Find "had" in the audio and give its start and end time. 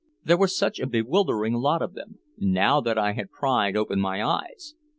3.13-3.29